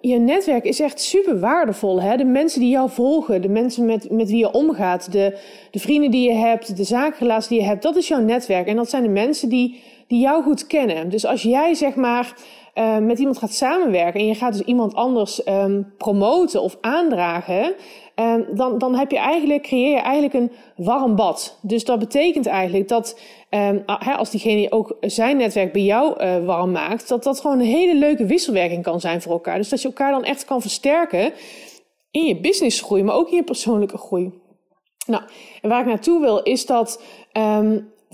je 0.02 0.20
netwerk 0.20 0.66
is 0.66 0.80
echt 0.80 1.02
super 1.02 1.40
waardevol. 1.40 2.02
Hè? 2.02 2.18
De 2.18 2.26
mensen 2.26 2.60
die 2.60 2.70
jou 2.70 2.90
volgen, 2.90 3.42
de 3.42 3.50
mensen 3.50 3.86
met, 3.86 4.12
met 4.12 4.30
wie 4.30 4.38
je 4.38 4.52
omgaat, 4.52 5.12
de, 5.12 5.38
de 5.72 5.80
vrienden 5.80 6.12
die 6.12 6.30
je 6.30 6.36
hebt, 6.36 6.78
de 6.78 6.84
zakenrelaties 6.84 7.48
die 7.48 7.60
je 7.60 7.66
hebt, 7.66 7.84
dat 7.84 7.96
is 7.96 8.08
jouw 8.08 8.20
netwerk. 8.20 8.68
En 8.68 8.76
dat 8.76 8.90
zijn 8.90 9.04
de 9.04 9.10
mensen 9.10 9.50
die, 9.50 9.82
die 10.08 10.20
jou 10.20 10.44
goed 10.44 10.68
kennen. 10.68 11.10
Dus 11.10 11.26
als 11.26 11.42
jij 11.42 11.74
zeg 11.74 11.96
maar 11.96 12.34
uh, 12.76 12.98
met 12.98 13.20
iemand 13.20 13.38
gaat 13.38 13.54
samenwerken 13.54 14.20
en 14.20 14.28
je 14.28 14.36
gaat 14.36 14.54
dus 14.54 14.62
iemand 14.62 14.94
anders 14.96 15.48
um, 15.48 15.94
promoten 15.98 16.62
of 16.62 16.78
aandragen, 16.82 17.74
um, 18.16 18.46
dan, 18.56 18.78
dan 18.78 18.96
heb 18.96 19.12
je 19.12 19.18
eigenlijk, 19.18 19.64
creëer 19.64 19.90
je 19.90 20.02
eigenlijk 20.02 20.34
een 20.34 20.52
warm 20.86 21.16
bad. 21.16 21.60
Dus 21.62 21.86
dat 21.86 22.00
betekent 22.00 22.46
eigenlijk 22.46 22.88
dat 22.88 23.20
als 24.18 24.30
diegene 24.30 24.72
ook 24.72 24.98
zijn 25.02 25.38
netwerk 25.38 25.74
bij 25.74 25.82
jou 25.82 26.24
uh, 26.24 26.46
warm 26.46 26.72
maakt, 26.72 27.08
dat 27.08 27.24
dat 27.24 27.40
gewoon 27.40 27.60
een 27.60 27.66
hele 27.66 27.96
leuke 27.96 28.26
wisselwerking 28.26 28.84
kan 28.84 29.00
zijn 29.00 29.22
voor 29.22 29.32
elkaar. 29.32 29.58
Dus 29.58 29.70
dat 29.70 29.82
je 29.82 29.88
elkaar 29.88 30.12
dan 30.12 30.24
echt 30.24 30.46
kan 30.46 30.62
versterken 30.62 31.34
in 32.12 32.26
je 32.26 32.40
businessgroei, 32.40 33.04
maar 33.04 33.16
ook 33.16 33.30
in 33.30 33.36
je 33.36 33.44
persoonlijke 33.44 33.98
groei. 33.98 34.32
Nou, 35.08 35.24
en 35.62 35.70
waar 35.70 35.80
ik 35.80 35.86
naartoe 35.86 36.20
wil, 36.20 36.42
is 36.42 36.66
dat 36.66 37.04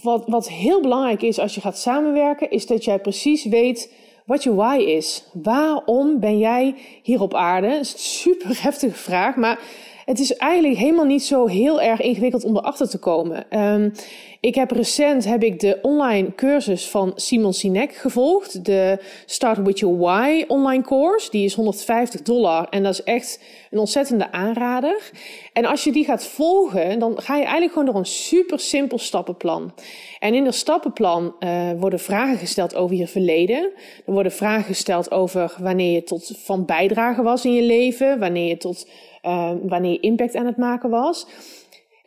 wat, 0.01 0.23
wat 0.27 0.49
heel 0.49 0.81
belangrijk 0.81 1.21
is 1.21 1.39
als 1.39 1.55
je 1.55 1.61
gaat 1.61 1.77
samenwerken, 1.77 2.49
is 2.49 2.65
dat 2.67 2.83
jij 2.83 2.99
precies 2.99 3.45
weet 3.45 3.93
wat 4.27 4.43
je 4.43 4.55
why 4.55 4.77
is. 4.77 5.24
Waarom 5.34 6.19
ben 6.19 6.38
jij 6.38 6.75
hier 7.01 7.22
op 7.22 7.34
aarde? 7.34 7.67
Dat 7.67 7.79
is 7.79 7.93
een 7.93 8.00
super 8.00 8.62
heftige 8.63 8.96
vraag, 8.96 9.36
maar 9.36 9.60
het 10.05 10.19
is 10.19 10.36
eigenlijk 10.36 10.79
helemaal 10.79 11.05
niet 11.05 11.24
zo 11.24 11.46
heel 11.46 11.81
erg 11.81 12.01
ingewikkeld 12.01 12.43
om 12.43 12.57
erachter 12.57 12.89
te 12.89 13.00
komen. 13.00 13.60
Um, 13.60 13.91
ik 14.39 14.56
heb 14.56 14.72
recent 14.72 15.25
heb 15.25 15.44
ik 15.44 15.60
de 15.60 15.79
online 15.82 16.36
cursus 16.36 16.89
van 16.89 17.12
Simon 17.15 17.53
Sinek 17.53 17.96
gevolgd. 17.96 18.65
De 18.65 19.00
Start 19.25 19.58
With 19.58 19.79
Your 19.79 19.98
Why 19.98 20.46
online 20.48 20.84
course. 20.84 21.29
Die 21.29 21.46
is 21.46 21.53
150 21.53 22.22
dollar 22.22 22.67
en 22.70 22.84
dat 22.84 22.94
is 22.94 23.03
echt 23.03 23.39
een 23.72 23.79
ontzettende 23.79 24.32
aanrader. 24.32 25.12
En 25.53 25.65
als 25.65 25.84
je 25.84 25.91
die 25.91 26.06
gaat 26.06 26.25
volgen, 26.25 27.00
dan 27.00 27.22
ga 27.22 27.36
je 27.36 27.41
eigenlijk 27.41 27.72
gewoon 27.72 27.88
door 27.88 27.98
een 27.98 28.06
super 28.06 28.60
simpel 28.60 28.98
stappenplan. 28.98 29.74
En 30.20 30.34
in 30.34 30.44
dat 30.44 30.56
stappenplan 30.56 31.36
uh, 31.39 31.72
worden 31.77 32.00
vragen 32.00 32.38
gesteld 32.38 32.75
over 32.75 32.96
je 32.96 33.08
verleden. 33.08 33.72
Er 34.06 34.13
worden 34.13 34.32
vragen 34.32 34.65
gesteld 34.65 35.12
over 35.12 35.56
wanneer 35.60 35.94
je 35.94 36.03
tot 36.03 36.32
van 36.38 36.65
bijdrage 36.65 37.22
was 37.22 37.46
in 37.46 37.53
je 37.53 37.62
leven, 37.62 38.20
wanneer 38.20 38.48
je 38.48 38.58
tot 38.58 38.88
uh, 39.24 39.51
wanneer 39.63 39.91
je 39.91 40.00
impact 40.00 40.36
aan 40.36 40.46
het 40.46 40.58
maken 40.58 40.89
was. 40.89 41.27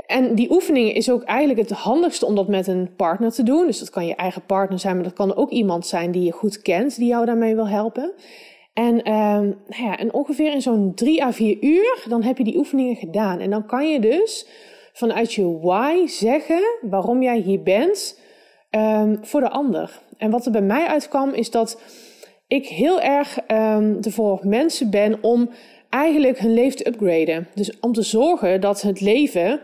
En 0.06 0.34
die 0.34 0.50
oefening 0.50 0.92
is 0.92 1.10
ook 1.10 1.22
eigenlijk 1.22 1.68
het 1.68 1.78
handigste 1.78 2.26
om 2.26 2.34
dat 2.34 2.48
met 2.48 2.66
een 2.66 2.94
partner 2.96 3.30
te 3.30 3.42
doen. 3.42 3.66
Dus 3.66 3.78
dat 3.78 3.90
kan 3.90 4.06
je 4.06 4.14
eigen 4.14 4.42
partner 4.46 4.78
zijn, 4.78 4.94
maar 4.94 5.04
dat 5.04 5.12
kan 5.12 5.36
ook 5.36 5.50
iemand 5.50 5.86
zijn 5.86 6.10
die 6.10 6.22
je 6.22 6.32
goed 6.32 6.62
kent, 6.62 6.96
die 6.96 7.06
jou 7.06 7.26
daarmee 7.26 7.54
wil 7.54 7.68
helpen. 7.68 8.12
En, 8.72 8.94
uh, 8.94 9.12
nou 9.68 9.82
ja, 9.84 9.98
en 9.98 10.12
ongeveer 10.12 10.52
in 10.52 10.62
zo'n 10.62 10.92
drie 10.94 11.24
à 11.24 11.32
vier 11.32 11.56
uur, 11.60 12.04
dan 12.08 12.22
heb 12.22 12.38
je 12.38 12.44
die 12.44 12.56
oefeningen 12.56 12.96
gedaan. 12.96 13.40
En 13.40 13.50
dan 13.50 13.66
kan 13.66 13.90
je 13.90 14.00
dus 14.00 14.46
vanuit 14.92 15.32
je 15.32 15.58
why 15.58 16.06
zeggen 16.06 16.62
waarom 16.80 17.22
jij 17.22 17.38
hier 17.38 17.62
bent 17.62 18.20
um, 18.70 19.18
voor 19.22 19.40
de 19.40 19.50
ander. 19.50 20.02
En 20.16 20.30
wat 20.30 20.46
er 20.46 20.52
bij 20.52 20.62
mij 20.62 20.86
uitkwam, 20.86 21.34
is 21.34 21.50
dat 21.50 21.82
ik 22.46 22.66
heel 22.66 23.00
erg 23.00 23.38
um, 23.48 23.98
ervoor 24.00 24.40
mensen 24.42 24.90
ben 24.90 25.22
om 25.22 25.50
eigenlijk 25.88 26.38
hun 26.38 26.54
leven 26.54 26.76
te 26.76 26.88
upgraden. 26.88 27.48
Dus 27.54 27.80
om 27.80 27.92
te 27.92 28.02
zorgen 28.02 28.60
dat 28.60 28.82
het 28.82 29.00
leven 29.00 29.60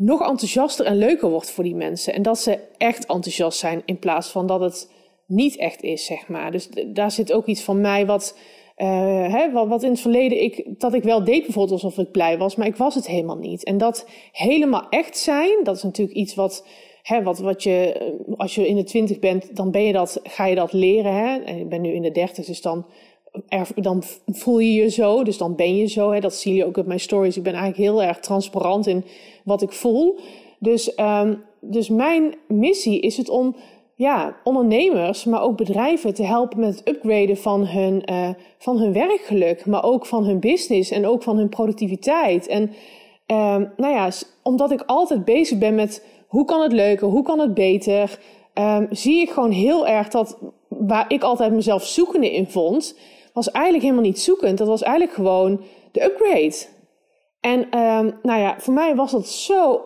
nog 0.00 0.20
enthousiaster 0.20 0.86
en 0.86 0.96
leuker 0.96 1.30
wordt 1.30 1.50
voor 1.50 1.64
die 1.64 1.74
mensen. 1.74 2.14
En 2.14 2.22
dat 2.22 2.38
ze 2.38 2.58
echt 2.76 3.06
enthousiast 3.06 3.58
zijn 3.58 3.82
in 3.84 3.98
plaats 3.98 4.28
van 4.28 4.46
dat 4.46 4.60
het 4.60 4.90
niet 5.26 5.56
echt 5.56 5.82
is, 5.82 6.04
zeg 6.04 6.28
maar. 6.28 6.52
Dus 6.52 6.68
daar 6.86 7.10
zit 7.10 7.32
ook 7.32 7.46
iets 7.46 7.62
van 7.62 7.80
mij 7.80 8.06
wat, 8.06 8.38
uh, 8.76 8.86
hè, 9.32 9.52
wat, 9.52 9.68
wat, 9.68 9.82
in 9.82 9.90
het 9.90 10.00
verleden 10.00 10.42
ik, 10.42 10.64
dat 10.78 10.94
ik 10.94 11.02
wel 11.02 11.24
deed 11.24 11.42
bijvoorbeeld 11.42 11.82
alsof 11.82 11.98
ik 11.98 12.10
blij 12.10 12.38
was, 12.38 12.56
maar 12.56 12.66
ik 12.66 12.76
was 12.76 12.94
het 12.94 13.06
helemaal 13.06 13.36
niet. 13.36 13.64
En 13.64 13.78
dat 13.78 14.06
helemaal 14.32 14.88
echt 14.88 15.16
zijn, 15.16 15.58
dat 15.62 15.76
is 15.76 15.82
natuurlijk 15.82 16.16
iets 16.16 16.34
wat, 16.34 16.66
hè, 17.02 17.22
wat, 17.22 17.38
wat 17.38 17.62
je, 17.62 17.96
als 18.36 18.54
je 18.54 18.68
in 18.68 18.76
de 18.76 18.84
twintig 18.84 19.18
bent, 19.18 19.56
dan 19.56 19.70
ben 19.70 19.82
je 19.82 19.92
dat, 19.92 20.20
ga 20.22 20.46
je 20.46 20.54
dat 20.54 20.72
leren. 20.72 21.14
Hè? 21.14 21.38
En 21.38 21.58
ik 21.58 21.68
ben 21.68 21.80
nu 21.80 21.92
in 21.92 22.02
de 22.02 22.10
dertig, 22.10 22.44
dus 22.44 22.62
dan 22.62 22.86
dan 23.74 24.02
voel 24.26 24.58
je 24.58 24.72
je 24.72 24.90
zo, 24.90 25.22
dus 25.22 25.38
dan 25.38 25.54
ben 25.54 25.76
je 25.76 25.86
zo. 25.86 26.10
Hè? 26.10 26.20
Dat 26.20 26.34
zie 26.34 26.54
je 26.54 26.64
ook 26.64 26.76
op 26.76 26.86
mijn 26.86 27.00
stories. 27.00 27.36
Ik 27.36 27.42
ben 27.42 27.54
eigenlijk 27.54 27.90
heel 27.90 28.02
erg 28.02 28.18
transparant 28.18 28.86
in 28.86 29.04
wat 29.44 29.62
ik 29.62 29.72
voel. 29.72 30.18
Dus, 30.58 30.98
um, 30.98 31.42
dus 31.60 31.88
mijn 31.88 32.34
missie 32.48 33.00
is 33.00 33.16
het 33.16 33.28
om 33.28 33.56
ja, 33.94 34.36
ondernemers, 34.44 35.24
maar 35.24 35.42
ook 35.42 35.56
bedrijven 35.56 36.14
te 36.14 36.22
helpen 36.22 36.60
met 36.60 36.78
het 36.78 36.88
upgraden 36.88 37.36
van 37.36 37.66
hun, 37.66 38.02
uh, 38.10 38.28
van 38.58 38.78
hun 38.78 38.92
werkgeluk, 38.92 39.66
maar 39.66 39.84
ook 39.84 40.06
van 40.06 40.24
hun 40.24 40.40
business 40.40 40.90
en 40.90 41.06
ook 41.06 41.22
van 41.22 41.36
hun 41.36 41.48
productiviteit. 41.48 42.46
En 42.46 42.62
um, 43.26 43.72
nou 43.76 43.94
ja, 43.94 44.10
omdat 44.42 44.70
ik 44.70 44.82
altijd 44.86 45.24
bezig 45.24 45.58
ben 45.58 45.74
met 45.74 46.06
hoe 46.26 46.44
kan 46.44 46.62
het 46.62 46.72
leuker, 46.72 47.08
hoe 47.08 47.22
kan 47.22 47.38
het 47.38 47.54
beter, 47.54 48.18
um, 48.54 48.86
zie 48.90 49.20
ik 49.20 49.30
gewoon 49.30 49.50
heel 49.50 49.86
erg 49.86 50.08
dat 50.08 50.38
waar 50.68 51.04
ik 51.08 51.22
altijd 51.22 51.52
mezelf 51.52 51.86
zoekende 51.86 52.34
in 52.34 52.46
vond, 52.46 52.98
was 53.32 53.50
eigenlijk 53.50 53.84
helemaal 53.84 54.04
niet 54.04 54.20
zoekend. 54.20 54.58
Dat 54.58 54.66
was 54.66 54.82
eigenlijk 54.82 55.14
gewoon 55.14 55.60
de 55.92 56.04
upgrade. 56.04 56.56
En 57.40 57.78
um, 57.78 58.18
nou 58.22 58.40
ja, 58.40 58.54
voor 58.58 58.74
mij 58.74 58.94
was 58.94 59.10
dat 59.10 59.28
zo 59.28 59.84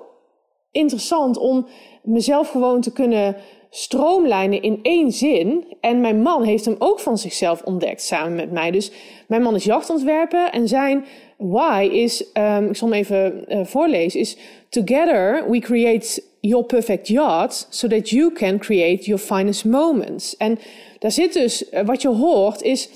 interessant 0.71 1.37
om 1.37 1.67
mezelf 2.03 2.51
gewoon 2.51 2.81
te 2.81 2.93
kunnen 2.93 3.37
stroomlijnen 3.71 4.63
in 4.63 4.79
één 4.83 5.13
zin. 5.13 5.77
En 5.81 6.01
mijn 6.01 6.23
man 6.23 6.43
heeft 6.43 6.65
hem 6.65 6.77
ook 6.79 7.01
van 7.01 7.19
zichzelf 7.19 7.63
ontdekt 7.63 8.03
samen 8.03 8.35
met 8.35 8.51
mij. 8.53 8.71
Dus 8.71 8.91
mijn 9.29 9.43
man 9.43 9.55
is 9.55 9.65
jachtontwerper 9.65 10.51
en 10.51 10.69
zijn 10.69 11.05
why 11.37 11.89
is, 11.93 12.25
um, 12.35 12.69
ik 12.69 12.77
zal 12.77 12.89
hem 12.89 12.97
even 12.99 13.45
uh, 13.49 13.65
voorlezen, 13.65 14.21
is 14.21 14.37
together 14.69 15.51
we 15.51 15.59
create 15.59 16.23
your 16.41 16.65
perfect 16.65 17.09
yacht 17.09 17.67
so 17.71 17.89
that 17.89 18.11
you 18.11 18.33
can 18.33 18.59
create 18.59 19.05
your 19.05 19.21
finest 19.21 19.65
moments. 19.65 20.37
En 20.37 20.59
daar 20.99 21.13
zit 21.13 21.33
dus, 21.33 21.71
uh, 21.73 21.81
wat 21.85 22.03
je 22.03 22.09
hoort 22.09 22.63
is 22.63 22.89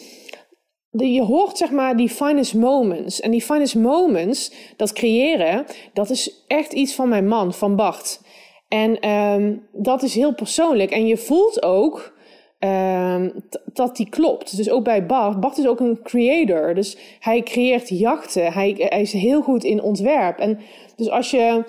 je 0.90 1.22
hoort 1.22 1.58
zeg 1.58 1.70
maar 1.70 1.96
die 1.96 2.08
finest 2.08 2.54
moments. 2.54 3.20
En 3.20 3.30
die 3.30 3.42
finest 3.42 3.74
moments, 3.74 4.52
dat 4.76 4.92
creëren, 4.92 5.64
dat 5.92 6.10
is 6.10 6.44
echt 6.46 6.72
iets 6.72 6.94
van 6.94 7.08
mijn 7.08 7.28
man, 7.28 7.54
van 7.54 7.76
Bart. 7.76 8.20
En 8.68 9.08
um, 9.10 9.66
dat 9.72 10.02
is 10.02 10.14
heel 10.14 10.34
persoonlijk. 10.34 10.90
En 10.90 11.06
je 11.06 11.16
voelt 11.16 11.62
ook 11.62 12.16
um, 12.58 13.32
dat 13.72 13.96
die 13.96 14.08
klopt. 14.08 14.56
Dus 14.56 14.70
ook 14.70 14.84
bij 14.84 15.06
Bart. 15.06 15.40
Bart 15.40 15.58
is 15.58 15.66
ook 15.66 15.80
een 15.80 16.02
creator. 16.02 16.74
Dus 16.74 16.96
hij 17.20 17.42
creëert 17.42 17.88
jachten. 17.88 18.52
Hij, 18.52 18.74
hij 18.78 19.00
is 19.00 19.12
heel 19.12 19.42
goed 19.42 19.64
in 19.64 19.82
ontwerp. 19.82 20.38
En 20.38 20.58
dus 20.96 21.10
als 21.10 21.30
je 21.30 21.64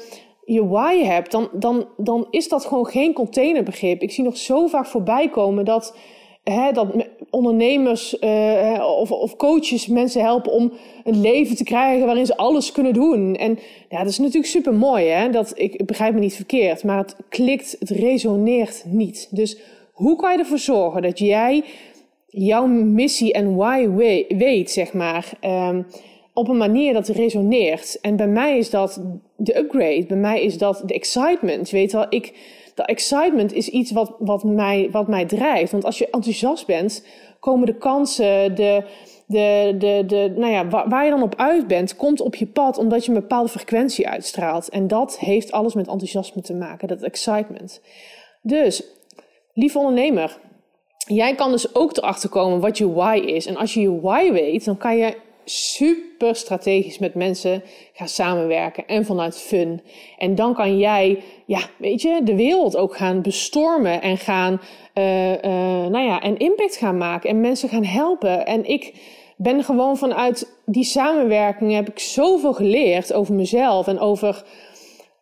je 0.45 0.67
why 0.67 1.03
hebt, 1.03 1.31
dan, 1.31 1.49
dan, 1.53 1.87
dan 1.97 2.27
is 2.29 2.47
dat 2.47 2.65
gewoon 2.65 2.87
geen 2.87 3.13
containerbegrip. 3.13 4.01
Ik 4.01 4.11
zie 4.11 4.23
nog 4.23 4.37
zo 4.37 4.67
vaak 4.67 4.85
voorbij 4.85 5.29
komen 5.29 5.65
dat 5.65 5.97
hè, 6.43 6.71
dat 6.71 6.87
ondernemers 7.29 8.17
uh, 8.19 8.95
of, 8.99 9.11
of 9.11 9.35
coaches 9.35 9.87
mensen 9.87 10.21
helpen 10.21 10.51
om 10.51 10.73
een 11.03 11.21
leven 11.21 11.55
te 11.55 11.63
krijgen 11.63 12.05
waarin 12.05 12.25
ze 12.25 12.37
alles 12.37 12.71
kunnen 12.71 12.93
doen. 12.93 13.35
En 13.35 13.59
ja, 13.89 13.97
dat 13.97 14.07
is 14.07 14.17
natuurlijk 14.17 14.45
super 14.45 14.73
mooi. 14.73 15.05
Hè? 15.05 15.29
Dat, 15.29 15.53
ik, 15.55 15.85
begrijp 15.85 16.13
me 16.13 16.19
niet 16.19 16.35
verkeerd, 16.35 16.83
maar 16.83 16.97
het 16.97 17.15
klikt, 17.29 17.75
het 17.79 17.89
resoneert 17.89 18.83
niet. 18.87 19.27
Dus 19.31 19.57
hoe 19.91 20.15
kan 20.15 20.31
je 20.31 20.37
ervoor 20.37 20.59
zorgen 20.59 21.01
dat 21.01 21.19
jij 21.19 21.63
jouw 22.27 22.65
missie 22.67 23.33
en 23.33 23.55
why 23.55 23.87
weet, 24.27 24.71
zeg 24.71 24.93
maar, 24.93 25.31
um, 25.45 25.85
op 26.33 26.47
een 26.47 26.57
manier 26.57 26.93
dat 26.93 27.07
resoneert? 27.07 27.97
En 28.01 28.15
bij 28.15 28.27
mij 28.27 28.57
is 28.57 28.69
dat 28.69 29.01
de 29.35 29.57
upgrade, 29.57 30.05
bij 30.07 30.17
mij 30.17 30.43
is 30.43 30.57
dat 30.57 30.83
de 30.85 30.93
excitement. 30.93 31.69
Weet 31.69 31.91
wel, 31.91 32.05
ik 32.09 32.33
de 32.79 32.85
excitement 32.85 33.53
is 33.53 33.69
iets 33.69 33.91
wat, 33.91 34.15
wat, 34.19 34.43
mij, 34.43 34.89
wat 34.91 35.07
mij 35.07 35.25
drijft. 35.25 35.71
Want 35.71 35.85
als 35.85 35.97
je 35.97 36.09
enthousiast 36.09 36.65
bent, 36.65 37.05
komen 37.39 37.65
de 37.65 37.77
kansen, 37.77 38.55
de, 38.55 38.83
de, 39.25 39.75
de, 39.77 40.03
de, 40.07 40.33
nou 40.35 40.51
ja, 40.51 40.67
waar, 40.67 40.89
waar, 40.89 41.03
je 41.03 41.09
dan 41.09 41.23
op 41.23 41.35
uit 41.35 41.67
bent, 41.67 41.95
komt 41.95 42.21
op 42.21 42.35
je 42.35 42.45
pad 42.45 42.77
omdat 42.77 43.05
je 43.05 43.11
een 43.11 43.19
bepaalde 43.19 43.49
frequentie 43.49 44.07
uitstraalt. 44.07 44.69
En 44.69 44.87
dat 44.87 45.17
heeft 45.19 45.51
alles 45.51 45.73
met 45.73 45.87
enthousiasme 45.87 46.41
te 46.41 46.53
maken, 46.53 46.87
dat 46.87 47.01
excitement. 47.01 47.81
Dus, 48.41 48.83
lieve 49.53 49.79
ondernemer, 49.79 50.37
jij 50.97 51.35
kan 51.35 51.51
dus 51.51 51.75
ook 51.75 51.97
erachter 51.97 52.29
komen 52.29 52.59
wat 52.59 52.77
je 52.77 52.93
why 52.93 53.21
is. 53.25 53.45
En 53.45 53.57
als 53.57 53.73
je 53.73 53.81
je 53.81 53.99
why 53.99 54.31
weet, 54.31 54.65
dan 54.65 54.77
kan 54.77 54.97
je 54.97 55.15
super 55.49 56.35
strategisch 56.35 56.99
met 56.99 57.15
mensen 57.15 57.63
gaan 57.93 58.07
samenwerken 58.07 58.87
en 58.87 59.05
vanuit 59.05 59.37
fun. 59.37 59.81
En 60.17 60.35
dan 60.35 60.53
kan 60.53 60.77
jij, 60.77 61.23
ja, 61.45 61.59
weet 61.77 62.01
je, 62.01 62.21
de 62.23 62.35
wereld 62.35 62.77
ook 62.77 62.95
gaan 62.95 63.21
bestormen 63.21 64.01
en 64.01 64.17
gaan, 64.17 64.61
uh, 64.93 65.31
uh, 65.31 65.41
nou 65.87 66.05
ja, 66.05 66.21
en 66.21 66.37
impact 66.37 66.77
gaan 66.77 66.97
maken 66.97 67.29
en 67.29 67.41
mensen 67.41 67.69
gaan 67.69 67.83
helpen. 67.83 68.45
En 68.45 68.65
ik 68.65 68.93
ben 69.37 69.63
gewoon 69.63 69.97
vanuit 69.97 70.59
die 70.65 70.83
samenwerking 70.83 71.73
heb 71.73 71.89
ik 71.89 71.99
zoveel 71.99 72.53
geleerd 72.53 73.13
over 73.13 73.33
mezelf 73.33 73.87
en 73.87 73.99
over. 73.99 74.43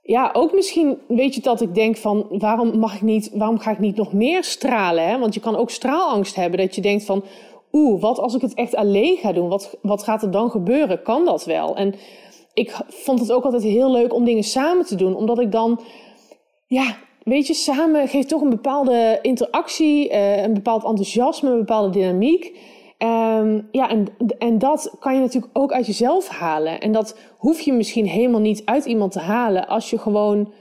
Ja, 0.04 0.30
ook 0.34 0.54
misschien 0.54 0.98
weet 1.08 1.36
je 1.36 1.42
dat 1.42 1.62
ik 1.62 1.76
denk 1.76 1.98
van 1.98 2.26
waarom 2.30 2.80
mag 2.80 2.96
ik 2.96 3.02
niet, 3.02 3.30
waarom 3.34 3.60
ga 3.60 3.72
ik 3.72 3.80
niet 3.80 3.96
nog 3.96 4.14
meer 4.14 4.44
stralen? 4.44 5.08
Hè? 5.08 5.20
Want 5.20 5.34
je 5.34 5.40
kan 5.40 5.56
ook 5.56 5.70
straalangst 5.70 6.36
hebben 6.36 6.60
dat 6.60 6.76
je 6.76 6.82
denkt 6.82 7.06
van 7.06 7.24
oeh, 7.78 8.02
wat 8.02 8.20
als 8.20 8.36
ik 8.36 8.42
het 8.42 8.54
echt 8.54 8.76
alleen 8.76 9.18
ga 9.18 9.32
doen? 9.32 9.50
Wat, 9.50 9.78
wat 9.82 10.04
gaat 10.04 10.22
er 10.22 10.32
dan 10.32 10.50
gebeuren? 10.50 11.02
Kan 11.02 11.26
dat 11.26 11.46
wel? 11.46 11.76
En 11.76 11.96
ik 12.54 12.76
vond 12.88 13.20
het 13.20 13.32
ook 13.32 13.44
altijd 13.44 13.64
heel 13.64 13.92
leuk 13.92 14.14
om 14.14 14.24
dingen 14.24 14.44
samen 14.44 14.86
te 14.86 14.96
doen, 14.96 15.16
omdat 15.16 15.40
ik 15.40 15.52
dan, 15.52 15.80
ja, 16.68 16.98
weet 17.24 17.48
je, 17.48 17.54
samen 17.54 18.08
geeft 18.08 18.30
toch 18.30 18.42
een 18.42 18.50
bepaalde 18.50 19.20
interactie, 19.22 20.10
uh, 20.10 20.42
een 20.44 20.54
bepaald 20.54 20.84
enthousiasme, 20.84 21.50
een 21.50 21.58
bepaalde 21.58 21.90
dynamiek. 21.90 22.58
Um, 23.00 23.68
ja, 23.72 23.90
en, 23.90 24.08
en 24.38 24.58
dat 24.58 24.96
kan 25.00 25.14
je 25.14 25.20
natuurlijk 25.20 25.58
ook 25.58 25.72
uit 25.72 25.86
jezelf 25.86 26.28
halen. 26.28 26.80
En 26.80 26.92
dat 26.92 27.18
hoef 27.38 27.60
je 27.60 27.74
misschien 27.74 28.08
helemaal 28.08 28.42
niet 28.42 28.62
uit 28.66 28.86
iemand 28.86 29.12
te 29.12 29.20
halen 29.20 29.68
als 29.68 29.90
je 29.90 29.98
gewoon 29.98 30.54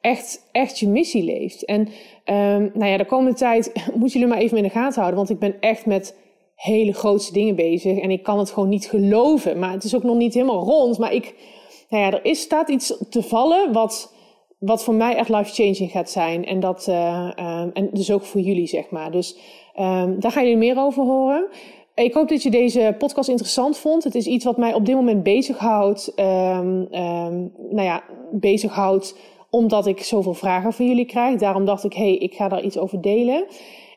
echt, 0.00 0.48
echt 0.52 0.78
je 0.78 0.88
missie 0.88 1.24
leeft. 1.24 1.64
En 1.64 1.80
um, 1.80 2.70
nou 2.74 2.90
ja, 2.90 2.96
de 2.96 3.06
komende 3.06 3.38
tijd 3.38 3.72
moeten 3.98 4.20
jullie 4.20 4.34
maar 4.34 4.42
even 4.42 4.56
in 4.56 4.62
de 4.62 4.70
gaten 4.70 5.00
houden, 5.00 5.16
want 5.16 5.30
ik 5.30 5.38
ben 5.38 5.60
echt 5.60 5.86
met 5.86 6.16
hele 6.60 6.92
grootste 6.92 7.32
dingen 7.32 7.54
bezig. 7.54 7.98
En 7.98 8.10
ik 8.10 8.22
kan 8.22 8.38
het 8.38 8.50
gewoon 8.50 8.68
niet 8.68 8.86
geloven. 8.86 9.58
Maar 9.58 9.72
het 9.72 9.84
is 9.84 9.94
ook 9.94 10.02
nog 10.02 10.16
niet 10.16 10.34
helemaal 10.34 10.64
rond. 10.64 10.98
Maar 10.98 11.12
ik, 11.12 11.34
nou 11.88 12.02
ja, 12.04 12.10
er 12.12 12.24
is, 12.24 12.40
staat 12.40 12.68
iets 12.68 12.96
te 13.10 13.22
vallen 13.22 13.72
wat, 13.72 14.14
wat 14.58 14.84
voor 14.84 14.94
mij 14.94 15.16
echt 15.16 15.28
life-changing 15.28 15.90
gaat 15.90 16.10
zijn. 16.10 16.44
En, 16.44 16.60
dat, 16.60 16.86
uh, 16.88 17.30
uh, 17.38 17.64
en 17.72 17.90
dus 17.92 18.10
ook 18.10 18.22
voor 18.22 18.40
jullie, 18.40 18.66
zeg 18.66 18.90
maar. 18.90 19.10
Dus 19.10 19.36
um, 19.78 20.20
daar 20.20 20.32
ga 20.32 20.40
je 20.40 20.56
meer 20.56 20.78
over 20.78 21.04
horen. 21.04 21.48
Ik 21.94 22.14
hoop 22.14 22.28
dat 22.28 22.42
je 22.42 22.50
deze 22.50 22.94
podcast 22.98 23.28
interessant 23.28 23.78
vond. 23.78 24.04
Het 24.04 24.14
is 24.14 24.26
iets 24.26 24.44
wat 24.44 24.56
mij 24.56 24.74
op 24.74 24.86
dit 24.86 24.94
moment 24.94 25.22
bezighoudt. 25.22 26.12
Um, 26.16 26.88
nou 27.70 27.82
ja, 27.82 28.02
bezighoudt 28.30 29.16
omdat 29.50 29.86
ik 29.86 30.02
zoveel 30.02 30.34
vragen 30.34 30.72
van 30.72 30.86
jullie 30.86 31.04
krijg. 31.04 31.38
Daarom 31.38 31.64
dacht 31.64 31.84
ik, 31.84 31.92
hé, 31.92 32.02
hey, 32.02 32.16
ik 32.16 32.34
ga 32.34 32.48
daar 32.48 32.62
iets 32.62 32.78
over 32.78 33.00
delen. 33.00 33.44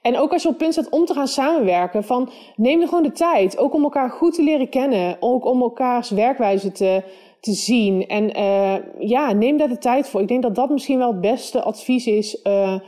En 0.03 0.17
ook 0.17 0.33
als 0.33 0.43
je 0.43 0.49
op 0.49 0.57
punt 0.57 0.73
staat 0.73 0.89
om 0.89 1.05
te 1.05 1.13
gaan 1.13 1.27
samenwerken, 1.27 2.03
van 2.03 2.29
neem 2.55 2.81
er 2.81 2.87
gewoon 2.87 3.03
de 3.03 3.11
tijd. 3.11 3.57
Ook 3.57 3.73
om 3.73 3.83
elkaar 3.83 4.09
goed 4.09 4.33
te 4.33 4.43
leren 4.43 4.69
kennen. 4.69 5.17
Ook 5.19 5.45
om 5.45 5.61
elkaars 5.61 6.09
werkwijze 6.09 6.71
te, 6.71 7.03
te 7.39 7.53
zien. 7.53 8.07
En 8.07 8.39
uh, 8.39 8.75
ja, 8.99 9.31
neem 9.31 9.57
daar 9.57 9.67
de 9.67 9.77
tijd 9.77 10.09
voor. 10.09 10.21
Ik 10.21 10.27
denk 10.27 10.41
dat 10.41 10.55
dat 10.55 10.69
misschien 10.69 10.97
wel 10.97 11.11
het 11.11 11.21
beste 11.21 11.61
advies 11.61 12.07
is. 12.07 12.39
Uh, 12.43 12.79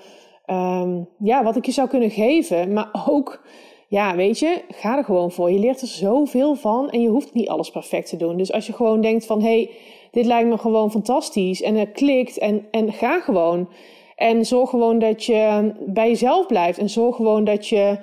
um, 0.48 1.08
ja, 1.20 1.44
wat 1.44 1.56
ik 1.56 1.66
je 1.66 1.72
zou 1.72 1.88
kunnen 1.88 2.12
geven. 2.12 2.74
Maar 2.74 3.06
ook, 3.08 3.42
ja, 3.88 4.16
weet 4.16 4.40
je, 4.40 4.62
ga 4.70 4.98
er 4.98 5.04
gewoon 5.04 5.32
voor. 5.32 5.52
Je 5.52 5.60
leert 5.60 5.82
er 5.82 5.88
zoveel 5.88 6.56
van 6.56 6.90
en 6.90 7.02
je 7.02 7.10
hoeft 7.10 7.34
niet 7.34 7.50
alles 7.50 7.72
perfect 7.72 8.10
te 8.10 8.18
doen. 8.18 8.38
Dus 8.38 8.52
als 8.52 8.68
je 8.68 8.74
gewoon 8.74 9.02
denkt 9.02 9.26
van, 9.26 9.42
hé, 9.42 9.48
hey, 9.48 9.70
dit 10.12 10.26
lijkt 10.26 10.50
me 10.50 10.58
gewoon 10.58 10.92
fantastisch. 10.92 11.62
En 11.62 11.76
het 11.76 11.92
klikt 11.92 12.38
en, 12.38 12.68
en 12.72 12.94
ga 12.94 13.20
gewoon. 13.20 13.68
En 14.16 14.46
zorg 14.46 14.70
gewoon 14.70 15.00
dat 15.00 15.24
je 15.24 15.72
bij 15.86 16.08
jezelf 16.08 16.46
blijft. 16.46 16.78
En 16.78 16.90
zorg 16.90 17.16
gewoon 17.16 17.44
dat 17.44 17.68
je, 17.68 17.98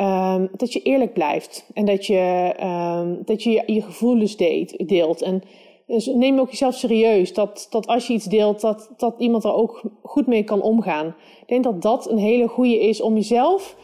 um, 0.00 0.48
dat 0.56 0.72
je 0.72 0.82
eerlijk 0.82 1.12
blijft. 1.12 1.66
En 1.74 1.84
dat 1.84 2.06
je, 2.06 2.54
um, 2.62 3.22
dat 3.24 3.42
je 3.42 3.62
je 3.66 3.82
gevoelens 3.82 4.36
deelt. 4.76 5.22
En 5.22 5.42
dus 5.86 6.06
neem 6.06 6.38
ook 6.38 6.50
jezelf 6.50 6.74
serieus. 6.74 7.34
Dat, 7.34 7.66
dat 7.70 7.86
als 7.86 8.06
je 8.06 8.12
iets 8.12 8.24
deelt, 8.24 8.60
dat, 8.60 8.90
dat 8.96 9.14
iemand 9.18 9.44
er 9.44 9.54
ook 9.54 9.82
goed 10.02 10.26
mee 10.26 10.42
kan 10.42 10.62
omgaan. 10.62 11.06
Ik 11.40 11.48
denk 11.48 11.64
dat 11.64 11.82
dat 11.82 12.10
een 12.10 12.18
hele 12.18 12.48
goede 12.48 12.80
is 12.80 13.00
om 13.00 13.14
jezelf 13.14 13.76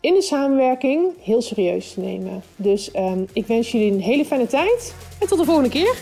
in 0.00 0.14
de 0.14 0.22
samenwerking 0.22 1.12
heel 1.22 1.42
serieus 1.42 1.92
te 1.92 2.00
nemen. 2.00 2.42
Dus 2.56 2.96
um, 2.96 3.26
ik 3.32 3.46
wens 3.46 3.72
jullie 3.72 3.92
een 3.92 4.00
hele 4.00 4.24
fijne 4.24 4.46
tijd 4.46 4.94
en 5.20 5.28
tot 5.28 5.38
de 5.38 5.44
volgende 5.44 5.68
keer. 5.68 5.98